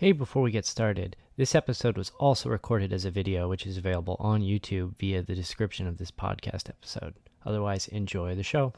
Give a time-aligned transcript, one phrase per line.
[0.00, 3.76] Hey, before we get started, this episode was also recorded as a video, which is
[3.76, 7.12] available on YouTube via the description of this podcast episode.
[7.44, 8.72] Otherwise, enjoy the show.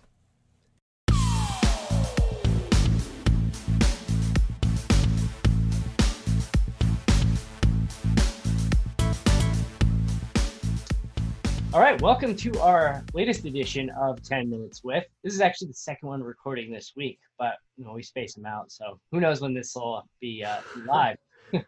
[11.75, 15.05] All right, welcome to our latest edition of 10 Minutes With.
[15.25, 18.45] This is actually the second one recording this week, but you know we space them
[18.45, 21.17] out, so who knows when this will be uh, live.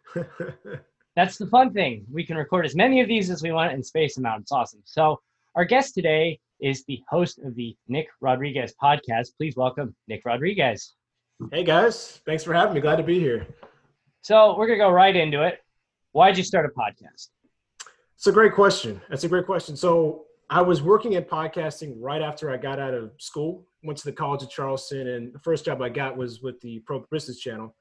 [1.16, 2.04] That's the fun thing.
[2.12, 4.42] We can record as many of these as we want and space them out.
[4.42, 4.82] It's awesome.
[4.84, 5.22] So
[5.54, 9.28] our guest today is the host of the Nick Rodriguez podcast.
[9.38, 10.96] Please welcome Nick Rodriguez.
[11.50, 12.82] Hey guys, thanks for having me.
[12.82, 13.46] Glad to be here.
[14.20, 15.60] So we're gonna go right into it.
[16.12, 17.28] Why'd you start a podcast?
[18.16, 19.00] It's a great question.
[19.08, 19.76] That's a great question.
[19.76, 23.66] So I was working in podcasting right after I got out of school.
[23.82, 26.78] Went to the College of Charleston, and the first job I got was with the
[26.80, 27.74] Pro Business Channel,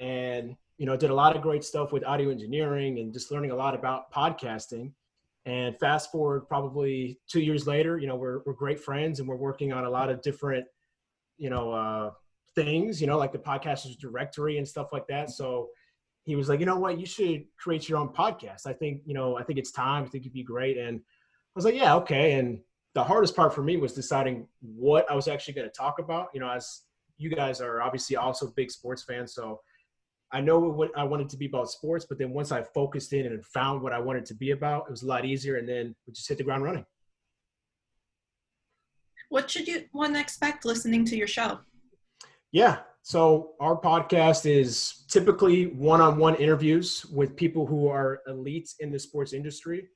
[0.00, 3.50] and you know did a lot of great stuff with audio engineering and just learning
[3.50, 4.92] a lot about podcasting.
[5.44, 9.36] And fast forward probably two years later, you know we're we're great friends, and we're
[9.36, 10.66] working on a lot of different,
[11.36, 12.10] you know, uh,
[12.54, 13.00] things.
[13.00, 15.30] You know, like the podcasters directory and stuff like that.
[15.30, 15.70] So
[16.28, 18.66] he was like, you know what, you should create your own podcast.
[18.66, 20.04] I think, you know, I think it's time.
[20.04, 20.76] I think it'd be great.
[20.76, 22.34] And I was like, yeah, okay.
[22.34, 22.60] And
[22.94, 26.28] the hardest part for me was deciding what I was actually going to talk about.
[26.34, 26.82] You know, as
[27.16, 29.62] you guys are obviously also big sports fans, so
[30.30, 32.04] I know what I wanted to be about sports.
[32.06, 34.90] But then once I focused in and found what I wanted to be about, it
[34.90, 35.56] was a lot easier.
[35.56, 36.84] And then we just hit the ground running.
[39.30, 41.60] What should you one expect listening to your show?
[42.52, 48.98] Yeah, so our podcast is typically one-on-one interviews with people who are elites in the
[48.98, 49.88] sports industry.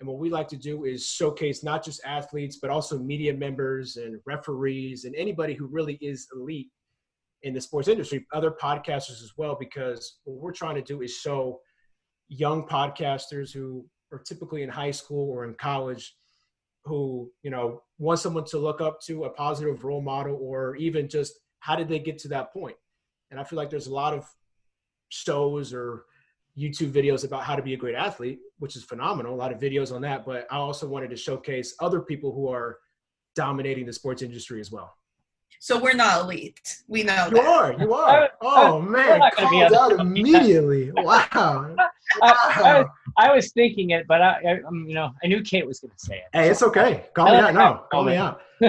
[0.00, 3.96] And what we like to do is showcase not just athletes, but also media members
[3.96, 6.68] and referees and anybody who really is elite
[7.44, 11.16] in the sports industry, other podcasters as well, because what we're trying to do is
[11.16, 11.60] show
[12.28, 16.16] young podcasters who are typically in high school or in college
[16.84, 21.08] who, you know, want someone to look up to, a positive role model, or even
[21.08, 22.76] just how did they get to that point?
[23.30, 24.26] And I feel like there's a lot of
[25.08, 26.04] shows or
[26.58, 29.34] YouTube videos about how to be a great athlete, which is phenomenal.
[29.34, 32.48] A lot of videos on that, but I also wanted to showcase other people who
[32.48, 32.78] are
[33.34, 34.96] dominating the sports industry as well.
[35.60, 36.82] So we're not elite.
[36.88, 37.46] We know you that.
[37.46, 37.72] are.
[37.78, 38.30] You are.
[38.40, 40.92] Oh man, called out immediately.
[41.06, 41.28] Wow.
[41.34, 41.74] wow.
[42.22, 42.86] I, was,
[43.18, 45.90] I, was, thinking it, but I, I, um, you know, I knew Kate was going
[45.90, 46.24] to say it.
[46.32, 47.06] Hey, it's okay.
[47.14, 47.54] Call me out.
[47.54, 48.40] No, call me out.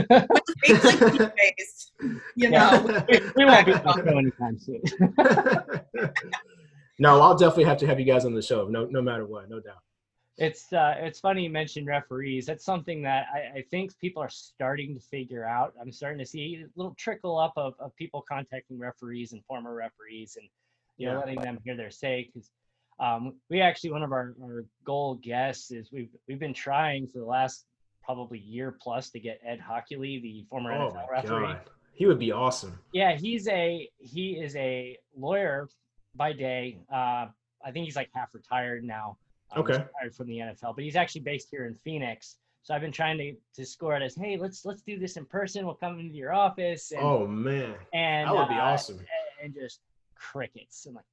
[2.36, 4.81] you know, we, we won't be talking anytime soon.
[7.00, 8.68] no, I'll definitely have to have you guys on the show.
[8.68, 9.81] No, no matter what, no doubt.
[10.38, 12.45] It's uh, it's funny you mentioned referees.
[12.45, 15.74] That's something that I, I think people are starting to figure out.
[15.81, 19.74] I'm starting to see a little trickle up of, of people contacting referees and former
[19.74, 20.48] referees and
[20.98, 22.51] you know letting them hear their say because
[23.00, 27.18] um, we actually one of our, our goal guests is we've we've been trying for
[27.18, 27.66] the last
[28.04, 31.48] probably year plus to get Ed Hochuli, the former oh NFL referee.
[31.48, 31.62] God.
[31.94, 32.78] He would be awesome.
[32.94, 35.68] Yeah, he's a he is a lawyer
[36.16, 36.78] by day.
[36.94, 37.25] Uh,
[37.66, 39.18] I think he's like half retired now.
[39.52, 39.74] Um, okay.
[39.74, 42.38] Retired from the NFL, but he's actually based here in Phoenix.
[42.64, 45.26] So I've been trying to, to score it as, hey, let's let's do this in
[45.26, 45.66] person.
[45.66, 46.92] We'll come into your office.
[46.92, 49.00] And, oh man, and that would be uh, awesome.
[49.42, 49.80] And just
[50.16, 50.86] crickets.
[50.86, 51.06] I'm like,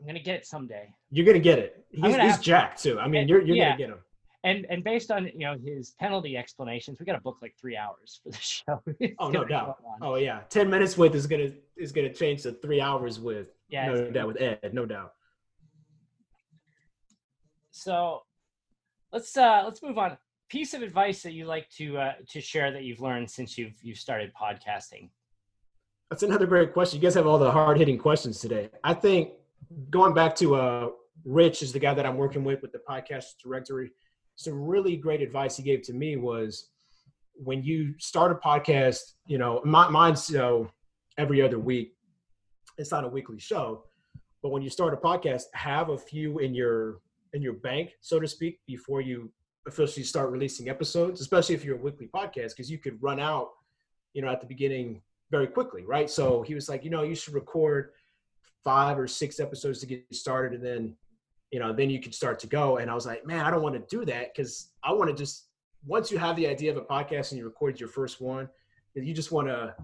[0.00, 0.88] I'm gonna get it someday.
[1.10, 1.84] You're gonna get it.
[1.90, 2.98] He's, he's jacked too.
[2.98, 3.76] I mean, you're you're yeah.
[3.76, 3.98] gonna get him.
[4.44, 7.76] and and based on you know his penalty explanations, we got to book like three
[7.76, 8.82] hours for the show.
[9.18, 9.76] Oh no doubt.
[10.00, 13.48] Oh yeah, ten minutes with is gonna is gonna change to three hours with.
[13.68, 15.12] Yeah, no doubt with Ed, no doubt.
[17.72, 18.22] So
[19.12, 20.16] let's uh let's move on.
[20.48, 23.74] Piece of advice that you like to uh, to share that you've learned since you've
[23.82, 25.08] you've started podcasting.
[26.10, 27.00] That's another great question.
[27.00, 28.68] You guys have all the hard hitting questions today.
[28.84, 29.30] I think
[29.88, 30.88] going back to uh,
[31.24, 33.90] Rich is the guy that I'm working with with the podcast directory.
[34.36, 36.68] Some really great advice he gave to me was
[37.34, 40.70] when you start a podcast, you know, my, mine's you know
[41.16, 41.94] every other week.
[42.76, 43.84] It's not a weekly show,
[44.42, 47.00] but when you start a podcast, have a few in your
[47.32, 49.30] in your bank, so to speak, before you
[49.66, 51.20] officially start releasing episodes.
[51.20, 53.50] Especially if you're a weekly podcast, because you could run out,
[54.12, 55.00] you know, at the beginning
[55.30, 56.10] very quickly, right?
[56.10, 57.90] So he was like, you know, you should record
[58.64, 60.96] five or six episodes to get started, and then,
[61.50, 62.78] you know, then you can start to go.
[62.78, 65.16] And I was like, man, I don't want to do that because I want to
[65.16, 65.48] just
[65.86, 68.48] once you have the idea of a podcast and you record your first one,
[68.94, 69.74] you just want to,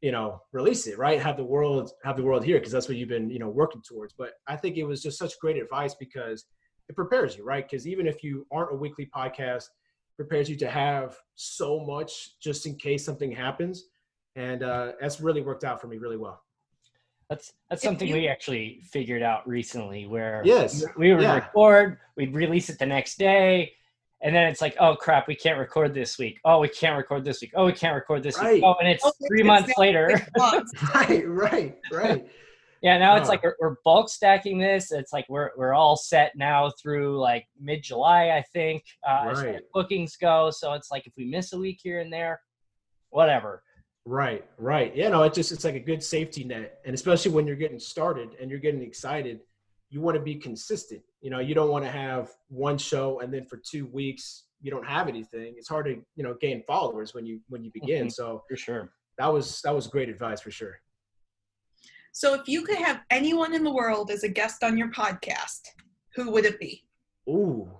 [0.00, 1.20] you know, release it, right?
[1.20, 3.82] Have the world have the world here because that's what you've been, you know, working
[3.82, 4.14] towards.
[4.16, 6.44] But I think it was just such great advice because
[6.88, 7.68] it prepares you, right?
[7.68, 9.68] Because even if you aren't a weekly podcast,
[10.16, 13.86] prepares you to have so much just in case something happens
[14.36, 16.42] and uh, that's really worked out for me really well.
[17.30, 21.34] That's that's something you- we actually figured out recently where Yes, we would yeah.
[21.36, 23.72] record, we'd release it the next day,
[24.20, 26.38] and then it's like, oh crap, we can't record this week.
[26.44, 27.52] Oh, we can't record this week.
[27.54, 28.54] Oh, we can't record this Right.
[28.54, 28.64] week.
[28.64, 30.20] Oh, and it's Oh, three it's months later.
[30.36, 30.72] months.
[30.94, 32.26] Right, right, right.
[32.82, 34.90] Yeah, now it's like we're, we're bulk stacking this.
[34.90, 39.40] It's like we're we're all set now through like mid July, I think, uh, as
[39.40, 40.50] far as bookings go.
[40.50, 42.40] So it's like if we miss a week here and there,
[43.10, 43.62] whatever.
[44.04, 44.94] Right, right.
[44.96, 46.80] Yeah, no, it just it's like a good safety net.
[46.84, 49.40] And especially when you're getting started and you're getting excited,
[49.90, 51.02] you want to be consistent.
[51.20, 54.72] You know, you don't want to have one show and then for two weeks you
[54.72, 55.54] don't have anything.
[55.56, 58.06] It's hard to, you know, gain followers when you when you begin.
[58.08, 58.12] Mhm.
[58.12, 58.92] So For sure.
[59.18, 60.80] that was that was great advice for sure.
[62.12, 65.60] So if you could have anyone in the world as a guest on your podcast,
[66.14, 66.84] who would it be?
[67.28, 67.70] Ooh.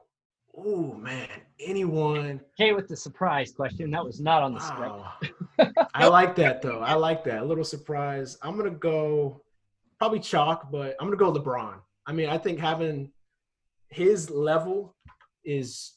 [0.59, 1.29] Ooh, man.
[1.61, 4.95] Anyone Okay, with the surprise question, that was not on the script.
[5.59, 5.85] Oh.
[5.95, 6.81] I like that though.
[6.81, 7.43] I like that.
[7.43, 8.37] A little surprise.
[8.43, 9.43] I'm gonna go
[9.99, 11.77] probably chalk, but I'm gonna go LeBron.
[12.07, 13.11] I mean, I think having
[13.89, 14.95] his level
[15.45, 15.93] is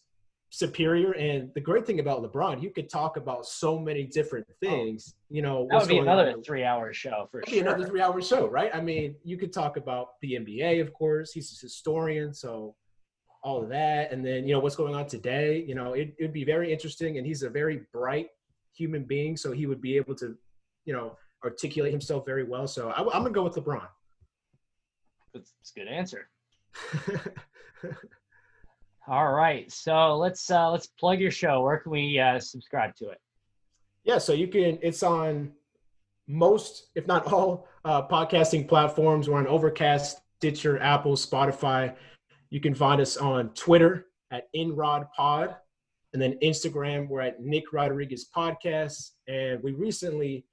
[0.56, 1.12] superior.
[1.12, 5.16] And the great thing about LeBron, you could talk about so many different oh, things.
[5.30, 5.68] You know, Oh.
[5.70, 7.62] That would be on another three-hour show for sure.
[7.62, 8.72] another three hour show, right?
[8.74, 11.34] I mean, you could talk about the NBA, of course.
[11.34, 12.76] He's a historian, so
[13.44, 14.12] all of that.
[14.12, 17.18] And then, you know, what's going on today, you know, it would be very interesting.
[17.18, 18.28] And he's a very bright
[18.74, 20.38] human being, so he would be able to,
[20.86, 22.68] you know, articulate himself very well.
[22.68, 23.88] So I, am to go with LeBron.
[25.34, 26.30] That's, that's a good answer.
[29.08, 31.62] All right, so let's uh, let's plug your show.
[31.62, 33.20] Where can we uh, subscribe to it?
[34.06, 35.52] yeah, so you can, it's on
[36.28, 39.28] most, if not all, uh, podcasting platforms.
[39.28, 41.96] We're on Overcast, Stitcher, Apple, Spotify.
[42.52, 45.56] You can find us on Twitter at NrodPod.
[46.14, 49.12] And then Instagram, we're at Nick Rodriguez Podcast.
[49.28, 50.46] And we recently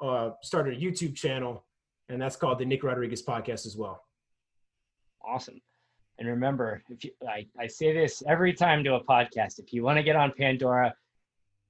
[0.00, 1.64] uh, started a YouTube channel,
[2.08, 4.02] and that's called the Nick Rodriguez Podcast as well.
[5.24, 5.60] Awesome.
[6.18, 9.82] And remember, if you, I, I say this every time to a podcast, if you
[9.82, 10.94] want to get on Pandora,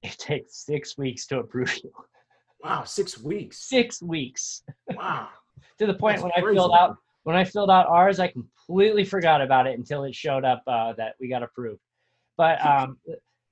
[0.01, 1.91] it takes six weeks to approve you.
[2.63, 3.59] Wow, six weeks.
[3.59, 4.63] Six weeks.
[4.89, 5.29] Wow.
[5.79, 9.05] To the point That's when I filled out when I filled out ours, I completely
[9.05, 11.79] forgot about it until it showed up uh, that we got approved.
[12.37, 12.97] But um,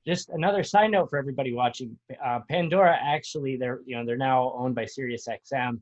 [0.06, 4.54] just another side note for everybody watching: uh, Pandora actually they're you know they're now
[4.58, 5.80] owned by SiriusXM.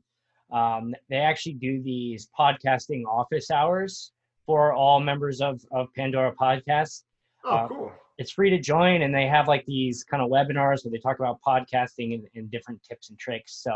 [0.52, 4.12] Um, they actually do these podcasting office hours
[4.50, 7.04] for all members of of Pandora podcasts.
[7.44, 7.92] Oh, Uh, cool.
[8.18, 11.20] It's free to join, and they have like these kind of webinars where they talk
[11.20, 13.52] about podcasting and, and different tips and tricks.
[13.62, 13.72] So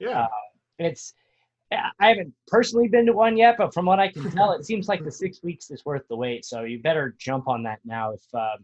[0.00, 0.26] Yeah.
[0.78, 1.12] it's
[1.70, 4.88] I haven't personally been to one yet, but from what I can tell, it seems
[4.88, 6.44] like the six weeks is worth the wait.
[6.46, 8.12] So you better jump on that now.
[8.12, 8.58] If um,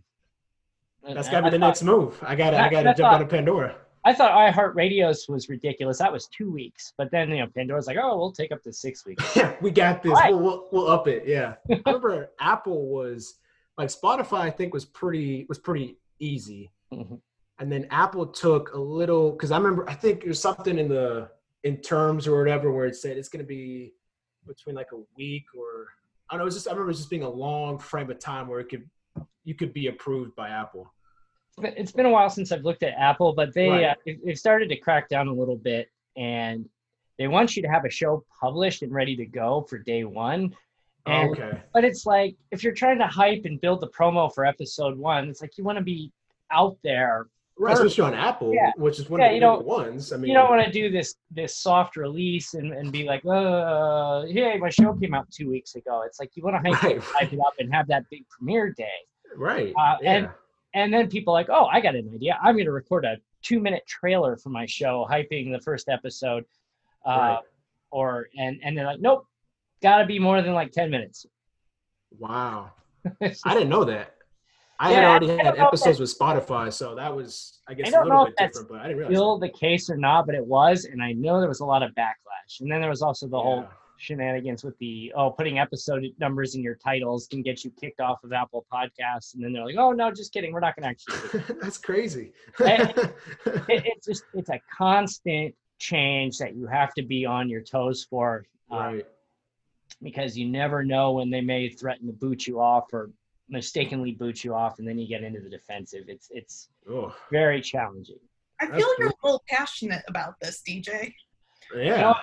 [1.14, 2.18] That's I- got to I be the thought- next move.
[2.22, 3.76] I got to I I- got I to jump thought- on a Pandora.
[4.04, 5.98] I thought iHeartRadio's was ridiculous.
[5.98, 8.72] That was two weeks, but then you know Pandora's like, oh, we'll take up to
[8.72, 9.24] six weeks.
[9.36, 10.12] Yeah, we got this.
[10.12, 10.32] Right.
[10.32, 11.24] We'll, we'll we'll up it.
[11.26, 11.54] Yeah.
[11.70, 13.34] I remember Apple was
[13.76, 14.40] like Spotify.
[14.40, 17.20] I think was pretty was pretty easy, Mhm.
[17.58, 21.28] and then Apple took a little because I remember I think there's something in the
[21.64, 23.92] in terms or whatever where it said it's going to be
[24.46, 25.88] between like a week or
[26.30, 26.44] I don't know.
[26.44, 28.70] It was just I remember it just being a long frame of time where it
[28.70, 28.88] could
[29.44, 30.90] you could be approved by Apple.
[31.58, 33.84] It's been- a while since I've looked at Apple, but they Right.
[33.84, 36.68] uh, they've started to crack down a little bit, and
[37.18, 40.54] they want you to have a show published and ready to go for day one.
[41.06, 41.60] And okay.
[41.74, 45.28] but it's like if you're trying to hype and build the promo for episode one,
[45.28, 46.12] it's like you want to be
[46.50, 47.26] out there.
[47.58, 48.72] Right, especially on Apple, Yeah.
[48.76, 50.14] which is one Yeah, of the don't- ones.
[50.14, 53.22] I mean, You don't want to do this this soft release and, and be like,
[53.26, 56.02] uh, hey, my show came out two weeks ago.
[56.06, 58.70] It's like you want to hype, right, hype it up and have that big premiere
[58.72, 58.88] day.
[59.36, 59.72] right.
[59.78, 60.12] Uh, yeah.
[60.16, 60.28] and-
[60.74, 62.38] And then people are like, oh, I got an idea.
[62.42, 66.44] I'm going to record a two minute trailer for my show, hyping the first episode.
[67.04, 67.38] Uh, Right.
[67.92, 69.26] Or and and they're like, nope,
[69.82, 71.26] got to be more than like ten minutes.
[72.18, 72.70] wow,
[73.20, 74.14] I didn't know that.
[74.78, 77.60] I Yeah, had already I had don't know if episodes with Spotify, so that was,
[77.68, 78.68] I guess, a don't little bit different.
[78.68, 79.16] But I didn't realize.
[79.16, 81.82] still the case or not, but it was, and I know there was a lot
[81.82, 82.60] of backlash.
[82.60, 83.42] And then there was also the that.
[83.42, 83.68] whole
[84.00, 88.24] shenanigans with the oh, putting episode numbers in your titles can get you kicked off
[88.24, 90.88] of Apple Podcasts, and then they're like, oh no, just kidding, we're not going to
[90.88, 91.38] actually.
[91.38, 91.54] do Yeah.
[91.62, 92.32] that's crazy.
[92.58, 92.78] Hey,
[93.46, 98.06] it, it's just it's a constant change that you have to be on your toes
[98.08, 99.06] for, uh, right.
[100.02, 103.10] because you never know when they may threaten to boot you off or
[103.48, 106.04] mistakenly boot you off, and then you get into the defensive.
[106.08, 108.18] It's it's Oh, very challenging.
[108.60, 111.12] I That's feel you're a little passionate about this, DJ.
[111.76, 112.00] yeah.
[112.00, 112.14] know,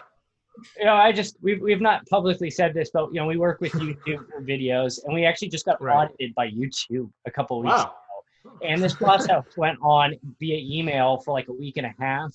[0.78, 3.62] you know, I just we've we've not publicly said this, but you know, we work
[3.62, 5.96] with YouTube for videos, and we actually just got Right.
[5.96, 7.96] audited by YouTube a couple weeks Wow.
[8.44, 8.60] ago.
[8.64, 12.34] And this process went on via email for like a week and a half.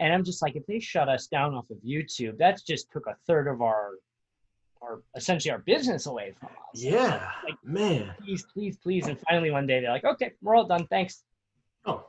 [0.00, 3.06] And I'm just like, if they shut us down off of YouTube, that just took
[3.06, 3.90] a third of our,
[4.80, 6.82] our essentially our business away from us.
[6.82, 8.12] Yeah, Like, man.
[8.18, 9.06] please, please, please.
[9.06, 10.86] And finally, one day they're like, okay, we're all done.
[10.88, 11.22] Thanks.
[11.86, 12.04] Oh,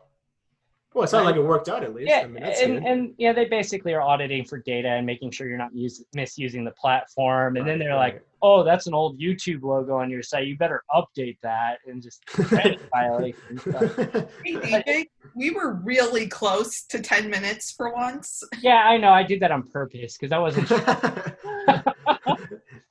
[0.94, 2.10] well, it sounds like it worked out at least.
[2.10, 2.84] Yeah, I mean, that's and, good.
[2.84, 6.64] and yeah, they basically are auditing for data and making sure you're not use, misusing
[6.64, 7.58] the platform.
[7.58, 10.48] And then they're like, "Oh, that's an old YouTube logo on your site.
[10.48, 13.40] You better update that." And just credit violation.
[14.44, 18.44] Hey, DJ, we were really close to 10 minutes for once.
[18.62, 19.10] Yeah, I know.
[19.10, 20.68] I did that on purpose because I wasn't.
[20.68, 20.84] sure.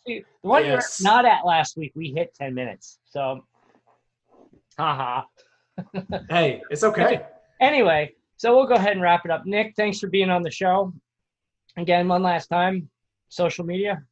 [0.04, 0.98] The one Yes.
[1.00, 2.98] you were not at last week, we hit ten minutes.
[3.04, 3.44] So,
[4.76, 5.22] haha.
[6.28, 7.22] hey, it's okay.
[7.62, 9.46] Anyway, so we'll go ahead and wrap it up.
[9.46, 10.92] Nick, thanks for being on the show.
[11.76, 12.90] Again, one last time.
[13.28, 14.02] Social media.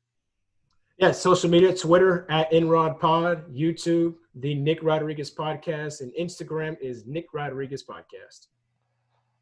[0.98, 7.26] Yeah, social media, Twitter at NrodPod, YouTube, the Nick Rodriguez Podcast, and Instagram is Nick
[7.32, 8.46] Rodriguez Podcast.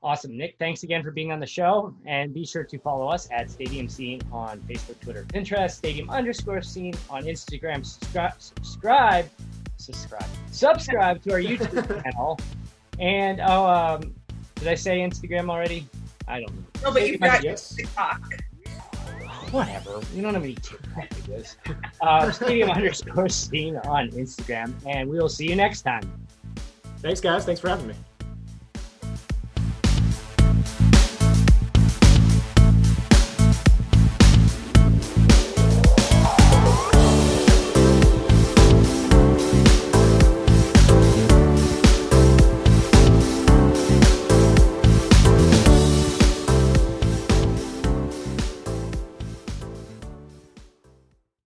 [0.02, 0.38] Awesome.
[0.38, 1.94] Nick, thanks again for being on the show.
[2.06, 6.62] And be sure to follow us at Stadium Scene on Facebook, Twitter, Pinterest, Stadium underscore
[6.62, 7.84] scene on Instagram.
[7.84, 9.28] Subscribe, subscribe,
[9.76, 12.38] subscribe, subscribe to our YouTube channel.
[12.98, 14.14] And oh, um,
[14.56, 15.88] did I say Instagram already?
[16.26, 16.64] I don't know.
[16.84, 17.74] No, but you've got yes.
[17.74, 18.20] TikTok.
[19.50, 20.00] Whatever.
[20.14, 21.56] You don't have any TikTok videos.
[22.00, 24.74] Uh, Stadium underscore scene on Instagram.
[24.86, 26.02] And we will see you next time.
[26.98, 27.44] Thanks, guys.
[27.44, 27.94] Thanks for having me.